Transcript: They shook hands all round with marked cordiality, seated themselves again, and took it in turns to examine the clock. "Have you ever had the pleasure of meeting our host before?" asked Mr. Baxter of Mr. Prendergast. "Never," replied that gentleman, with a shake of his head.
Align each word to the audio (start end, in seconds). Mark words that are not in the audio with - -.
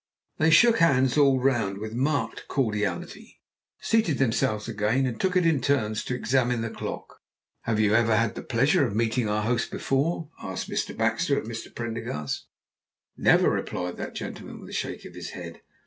They 0.39 0.49
shook 0.49 0.79
hands 0.79 1.15
all 1.15 1.39
round 1.39 1.77
with 1.77 1.93
marked 1.93 2.47
cordiality, 2.47 3.39
seated 3.81 4.17
themselves 4.17 4.67
again, 4.67 5.05
and 5.05 5.21
took 5.21 5.35
it 5.37 5.45
in 5.45 5.61
turns 5.61 6.03
to 6.05 6.15
examine 6.15 6.61
the 6.61 6.71
clock. 6.71 7.19
"Have 7.65 7.79
you 7.79 7.93
ever 7.93 8.17
had 8.17 8.33
the 8.33 8.41
pleasure 8.41 8.83
of 8.83 8.95
meeting 8.95 9.29
our 9.29 9.43
host 9.43 9.69
before?" 9.69 10.31
asked 10.41 10.67
Mr. 10.71 10.97
Baxter 10.97 11.37
of 11.37 11.45
Mr. 11.45 11.67
Prendergast. 11.75 12.47
"Never," 13.15 13.51
replied 13.51 13.97
that 13.97 14.15
gentleman, 14.15 14.59
with 14.61 14.69
a 14.69 14.73
shake 14.73 15.05
of 15.05 15.13
his 15.13 15.29
head. 15.37 15.61